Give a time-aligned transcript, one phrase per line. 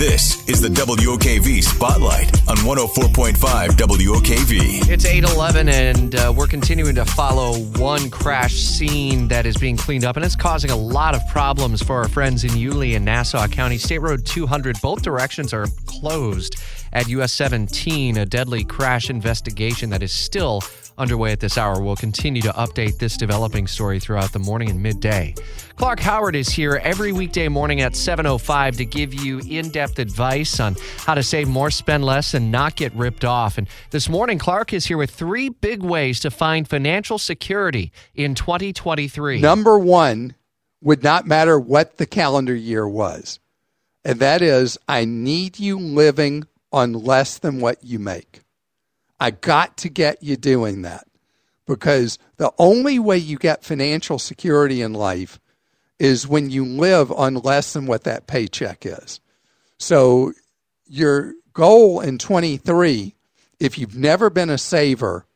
[0.00, 3.34] This is the WOKV Spotlight on 104.5
[3.68, 4.88] WOKV.
[4.88, 10.06] It's 811, and uh, we're continuing to follow one crash scene that is being cleaned
[10.06, 13.46] up, and it's causing a lot of problems for our friends in Yulee and Nassau
[13.46, 13.76] County.
[13.76, 16.56] State Road 200, both directions are closed
[16.94, 20.62] at US 17, a deadly crash investigation that is still
[21.00, 21.82] underway at this hour.
[21.82, 25.34] We'll continue to update this developing story throughout the morning and midday.
[25.76, 30.76] Clark Howard is here every weekday morning at 7:05 to give you in-depth advice on
[30.98, 33.56] how to save more, spend less, and not get ripped off.
[33.56, 38.34] And this morning, Clark is here with three big ways to find financial security in
[38.34, 39.40] 2023.
[39.40, 40.34] Number one
[40.82, 43.40] would not matter what the calendar year was,
[44.04, 48.40] and that is I need you living on less than what you make.
[49.20, 51.06] I got to get you doing that
[51.66, 55.38] because the only way you get financial security in life
[55.98, 59.20] is when you live on less than what that paycheck is.
[59.78, 60.32] So
[60.86, 63.14] your goal in 23,
[63.60, 65.26] if you've never been a saver,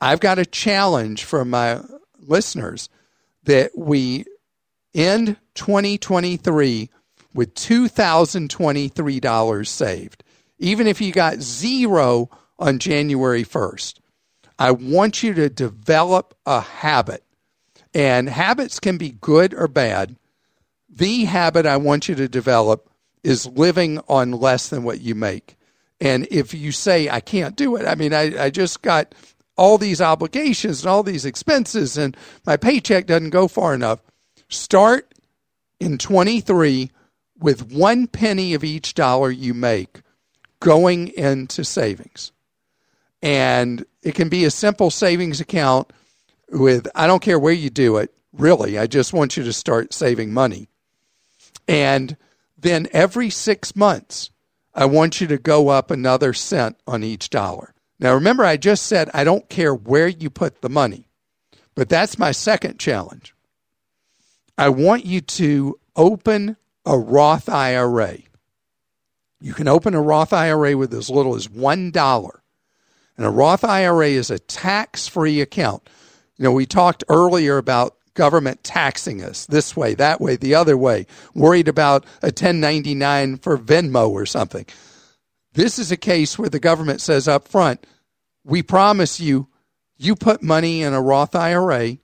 [0.00, 1.80] I've got a challenge for my
[2.18, 2.88] listeners
[3.44, 4.24] that we
[4.94, 6.90] end 2023
[7.34, 10.22] with $2,023 saved.
[10.58, 12.28] Even if you got zero
[12.60, 13.98] on January 1st.
[14.58, 17.24] I want you to develop a habit.
[17.92, 20.16] And habits can be good or bad.
[20.88, 22.88] The habit I want you to develop
[23.24, 25.56] is living on less than what you make.
[26.00, 29.14] And if you say, I can't do it, I mean, I, I just got
[29.56, 32.16] all these obligations and all these expenses, and
[32.46, 34.00] my paycheck doesn't go far enough.
[34.48, 35.12] Start
[35.78, 36.90] in 23
[37.38, 40.00] with one penny of each dollar you make
[40.60, 42.32] going into savings.
[43.22, 45.92] And it can be a simple savings account
[46.50, 48.78] with, I don't care where you do it, really.
[48.78, 50.68] I just want you to start saving money.
[51.68, 52.16] And
[52.58, 54.30] then every six months,
[54.74, 57.74] I want you to go up another cent on each dollar.
[57.98, 61.08] Now, remember, I just said I don't care where you put the money,
[61.74, 63.34] but that's my second challenge.
[64.56, 68.18] I want you to open a Roth IRA.
[69.40, 72.30] You can open a Roth IRA with as little as $1.
[73.20, 75.90] And a Roth IRA is a tax free account.
[76.38, 80.74] You know, we talked earlier about government taxing us this way, that way, the other
[80.74, 84.64] way, worried about a 1099 for Venmo or something.
[85.52, 87.86] This is a case where the government says up front,
[88.42, 89.48] we promise you,
[89.98, 91.98] you put money in a Roth IRA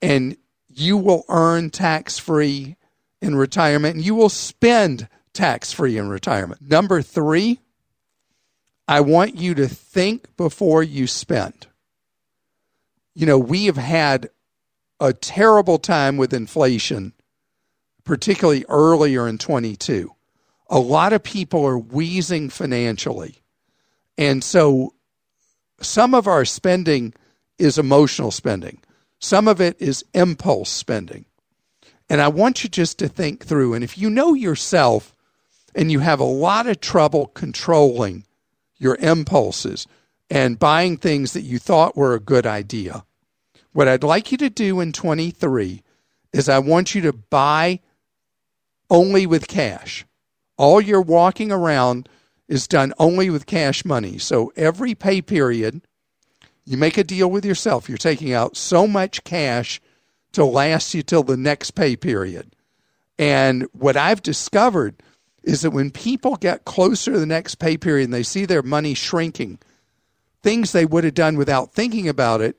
[0.00, 2.76] and you will earn tax free
[3.20, 6.62] in retirement and you will spend tax free in retirement.
[6.62, 7.60] Number three,
[8.88, 11.66] I want you to think before you spend.
[13.14, 14.30] You know, we have had
[15.00, 17.12] a terrible time with inflation,
[18.04, 20.10] particularly earlier in 22.
[20.68, 23.42] A lot of people are wheezing financially.
[24.16, 24.94] And so
[25.80, 27.14] some of our spending
[27.58, 28.80] is emotional spending,
[29.18, 31.24] some of it is impulse spending.
[32.08, 33.74] And I want you just to think through.
[33.74, 35.14] And if you know yourself
[35.74, 38.26] and you have a lot of trouble controlling
[38.82, 39.86] your impulses
[40.28, 43.04] and buying things that you thought were a good idea.
[43.72, 45.82] What I'd like you to do in 23
[46.32, 47.80] is I want you to buy
[48.90, 50.04] only with cash.
[50.56, 52.08] All your walking around
[52.48, 54.18] is done only with cash money.
[54.18, 55.82] So every pay period,
[56.64, 57.88] you make a deal with yourself.
[57.88, 59.80] You're taking out so much cash
[60.32, 62.54] to last you till the next pay period.
[63.18, 65.02] And what I've discovered
[65.42, 68.62] is that when people get closer to the next pay period and they see their
[68.62, 69.58] money shrinking,
[70.42, 72.56] things they would have done without thinking about it,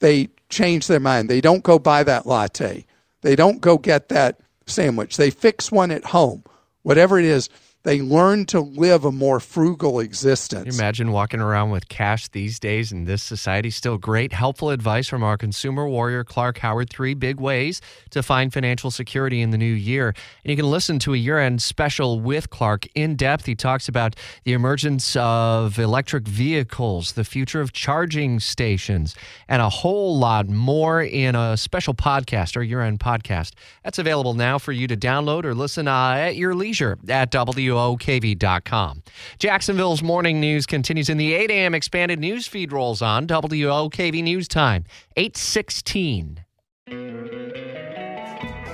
[0.00, 1.28] they change their mind.
[1.28, 2.86] They don't go buy that latte.
[3.22, 5.16] They don't go get that sandwich.
[5.16, 6.44] They fix one at home.
[6.82, 7.48] Whatever it is,
[7.88, 10.64] they learn to live a more frugal existence.
[10.64, 13.70] Can you imagine walking around with cash these days in this society?
[13.70, 16.90] Still great, helpful advice from our consumer warrior, Clark Howard.
[16.90, 17.80] Three big ways
[18.10, 20.08] to find financial security in the new year.
[20.44, 23.46] And you can listen to a year end special with Clark in depth.
[23.46, 29.14] He talks about the emergence of electric vehicles, the future of charging stations,
[29.48, 33.52] and a whole lot more in a special podcast, our year end podcast.
[33.82, 37.30] That's available now for you to download or listen uh, at your leisure at
[37.78, 39.02] WOKV.com.
[39.38, 41.74] Jacksonville's morning news continues in the 8 a.m.
[41.74, 44.84] expanded news feed rolls on WOKV News Time,
[45.16, 46.44] 816.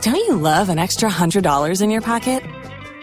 [0.00, 2.42] Don't you love an extra $100 in your pocket?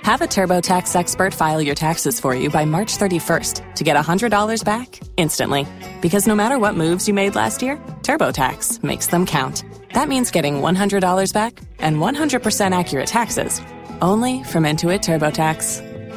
[0.03, 4.65] Have a TurboTax expert file your taxes for you by March 31st to get $100
[4.65, 5.67] back instantly.
[6.01, 9.63] Because no matter what moves you made last year, TurboTax makes them count.
[9.93, 13.61] That means getting $100 back and 100% accurate taxes
[14.01, 15.90] only from Intuit TurboTax.